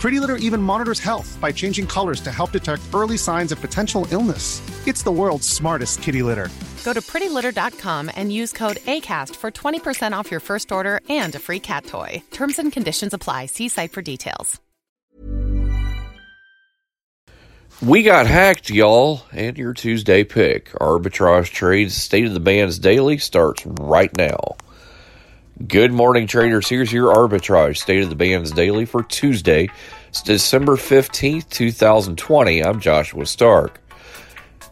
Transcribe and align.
Pretty 0.00 0.18
Litter 0.18 0.36
even 0.36 0.62
monitors 0.62 0.98
health 0.98 1.38
by 1.42 1.52
changing 1.52 1.86
colors 1.86 2.22
to 2.22 2.32
help 2.32 2.52
detect 2.52 2.82
early 2.94 3.18
signs 3.18 3.52
of 3.52 3.60
potential 3.60 4.06
illness. 4.10 4.62
It's 4.88 5.02
the 5.02 5.12
world's 5.12 5.46
smartest 5.46 6.00
kitty 6.02 6.22
litter. 6.22 6.48
Go 6.84 6.94
to 6.94 7.02
prettylitter.com 7.02 8.10
and 8.16 8.32
use 8.32 8.50
code 8.50 8.78
ACAST 8.78 9.36
for 9.36 9.50
20% 9.50 10.12
off 10.12 10.30
your 10.30 10.40
first 10.40 10.72
order 10.72 11.02
and 11.10 11.34
a 11.34 11.38
free 11.38 11.60
cat 11.60 11.84
toy. 11.84 12.22
Terms 12.30 12.58
and 12.58 12.72
conditions 12.72 13.12
apply. 13.12 13.46
See 13.46 13.68
site 13.68 13.92
for 13.92 14.00
details. 14.00 14.58
We 17.82 18.02
got 18.02 18.26
hacked, 18.26 18.70
y'all, 18.70 19.22
and 19.32 19.58
your 19.58 19.74
Tuesday 19.74 20.24
pick. 20.24 20.70
Arbitrage 20.72 21.50
Trades 21.50 21.94
State 21.94 22.26
of 22.26 22.32
the 22.32 22.40
Bands 22.40 22.78
Daily 22.78 23.18
starts 23.18 23.66
right 23.66 24.14
now. 24.16 24.56
Good 25.66 25.92
morning, 25.92 26.26
traders. 26.26 26.70
Here's 26.70 26.90
your 26.90 27.14
Arbitrage 27.14 27.76
State 27.76 28.02
of 28.02 28.08
the 28.08 28.16
Bands 28.16 28.50
Daily 28.50 28.86
for 28.86 29.02
Tuesday, 29.02 29.68
December 30.18 30.76
15th, 30.76 31.48
2020. 31.50 32.64
I'm 32.64 32.80
Joshua 32.80 33.24
Stark. 33.26 33.80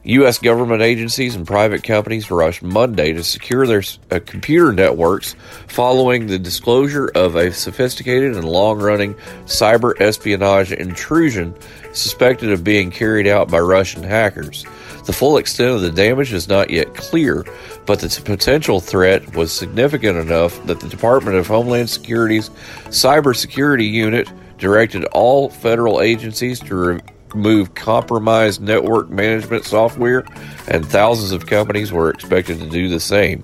U.S. 0.05 0.39
government 0.39 0.83
agencies 0.83 1.35
and 1.35 1.47
private 1.47 1.83
companies 1.83 2.31
rushed 2.31 2.63
Monday 2.63 3.13
to 3.13 3.23
secure 3.23 3.67
their 3.67 3.83
uh, 4.11 4.21
computer 4.25 4.73
networks 4.73 5.37
following 5.69 6.27
the 6.27 6.39
disclosure 6.39 7.11
of 7.15 7.37
a 7.37 7.53
sophisticated 7.53 8.35
and 8.35 8.45
long 8.45 8.81
running 8.81 9.15
cyber 9.45 10.01
espionage 10.01 10.73
intrusion 10.73 11.55
suspected 11.93 12.51
of 12.51 12.65
being 12.65 12.91
carried 12.91 13.27
out 13.27 13.51
by 13.51 13.59
Russian 13.59 14.03
hackers. 14.03 14.65
The 15.05 15.13
full 15.13 15.37
extent 15.37 15.75
of 15.75 15.81
the 15.81 15.91
damage 15.91 16.33
is 16.33 16.49
not 16.49 16.71
yet 16.71 16.95
clear, 16.95 17.45
but 17.87 18.01
the 18.01 18.23
potential 18.25 18.81
threat 18.81 19.35
was 19.35 19.53
significant 19.53 20.19
enough 20.19 20.65
that 20.67 20.81
the 20.81 20.89
Department 20.89 21.37
of 21.37 21.47
Homeland 21.47 21.89
Security's 21.89 22.51
Cybersecurity 22.89 23.91
Unit 23.91 24.29
directed 24.59 25.05
all 25.07 25.49
federal 25.49 26.01
agencies 26.01 26.61
to 26.61 27.01
remove 27.35 27.75
compromised 27.75 28.61
network 28.61 29.09
management 29.09 29.65
software, 29.65 30.25
and 30.69 30.85
thousands 30.85 31.33
of 31.33 31.47
companies 31.47 31.93
were 31.93 32.11
expected 32.11 32.59
to 32.61 32.69
do 32.69 32.89
the 32.89 33.01
same. 33.01 33.43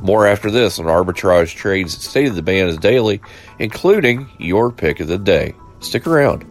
More 0.00 0.26
after 0.26 0.50
this 0.50 0.78
on 0.78 0.86
Arbitrage 0.86 1.54
Trades 1.54 1.96
State 2.04 2.28
of 2.28 2.34
the 2.34 2.42
Bands 2.42 2.76
Daily, 2.78 3.20
including 3.58 4.28
your 4.38 4.72
pick 4.72 5.00
of 5.00 5.08
the 5.08 5.18
day. 5.18 5.54
Stick 5.80 6.06
around. 6.06 6.44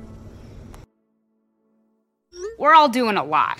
We're 2.58 2.76
all 2.76 2.90
doing 2.90 3.18
a 3.18 3.24
lot. 3.24 3.60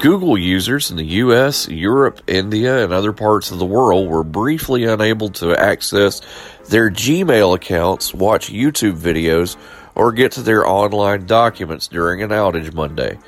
Google 0.00 0.36
users 0.36 0.90
in 0.90 0.98
the 0.98 1.04
US, 1.04 1.68
Europe, 1.68 2.20
India, 2.26 2.84
and 2.84 2.92
other 2.92 3.12
parts 3.14 3.50
of 3.50 3.58
the 3.58 3.64
world 3.64 4.10
were 4.10 4.22
briefly 4.22 4.84
unable 4.84 5.30
to 5.30 5.56
access 5.56 6.20
their 6.68 6.90
Gmail 6.90 7.54
accounts, 7.54 8.12
watch 8.12 8.52
YouTube 8.52 8.98
videos, 8.98 9.56
or 9.94 10.12
get 10.12 10.32
to 10.32 10.42
their 10.42 10.66
online 10.66 11.24
documents 11.24 11.88
during 11.88 12.22
an 12.22 12.28
outage 12.28 12.74
Monday. 12.74 13.18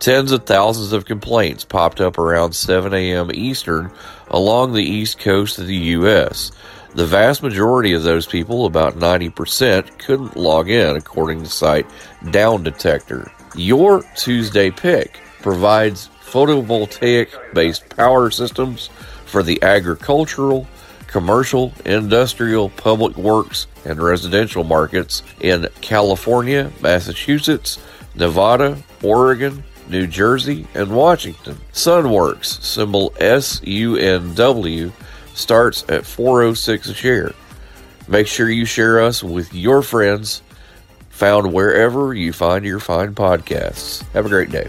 Tens 0.00 0.32
of 0.32 0.44
thousands 0.44 0.92
of 0.92 1.04
complaints 1.04 1.64
popped 1.64 2.00
up 2.00 2.18
around 2.18 2.52
7 2.52 2.92
a.m. 2.92 3.30
Eastern 3.32 3.92
along 4.28 4.72
the 4.72 4.82
east 4.82 5.20
coast 5.20 5.60
of 5.60 5.68
the 5.68 5.76
U.S. 5.76 6.50
The 6.94 7.06
vast 7.06 7.40
majority 7.40 7.92
of 7.92 8.02
those 8.02 8.26
people, 8.26 8.66
about 8.66 8.98
90%, 8.98 9.98
couldn't 10.00 10.36
log 10.36 10.68
in, 10.68 10.96
according 10.96 11.44
to 11.44 11.48
site 11.48 11.86
Down 12.32 12.64
Detector. 12.64 13.30
Your 13.54 14.02
Tuesday 14.16 14.72
pick 14.72 15.20
provides 15.40 16.10
photovoltaic 16.26 17.28
based 17.54 17.88
power 17.90 18.30
systems 18.30 18.88
for 19.24 19.42
the 19.42 19.62
agricultural, 19.62 20.66
commercial, 21.06 21.72
industrial, 21.84 22.70
public 22.70 23.16
works, 23.16 23.66
and 23.84 24.02
residential 24.02 24.64
markets 24.64 25.22
in 25.40 25.68
California, 25.80 26.70
Massachusetts, 26.80 27.78
Nevada, 28.14 28.76
Oregon, 29.02 29.62
New 29.88 30.06
Jersey, 30.06 30.66
and 30.74 30.94
Washington. 30.94 31.56
Sunworks, 31.72 32.60
symbol 32.62 33.10
SUNW, 33.20 34.92
starts 35.34 35.84
at 35.88 36.04
406 36.04 36.88
a 36.88 36.94
share. 36.94 37.32
Make 38.08 38.26
sure 38.26 38.50
you 38.50 38.64
share 38.64 39.00
us 39.00 39.22
with 39.22 39.54
your 39.54 39.82
friends, 39.82 40.42
found 41.10 41.52
wherever 41.52 42.14
you 42.14 42.32
find 42.32 42.64
your 42.64 42.80
fine 42.80 43.14
podcasts. 43.14 44.02
Have 44.12 44.26
a 44.26 44.28
great 44.30 44.50
day. 44.50 44.68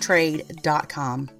trade.com. 0.00 1.39